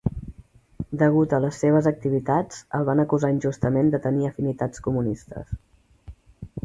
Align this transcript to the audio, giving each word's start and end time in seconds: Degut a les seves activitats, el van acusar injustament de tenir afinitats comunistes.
Degut 1.01 1.35
a 1.37 1.39
les 1.43 1.59
seves 1.63 1.89
activitats, 1.91 2.63
el 2.79 2.87
van 2.87 3.03
acusar 3.03 3.31
injustament 3.37 3.93
de 3.97 4.01
tenir 4.07 4.27
afinitats 4.31 4.85
comunistes. 4.89 5.55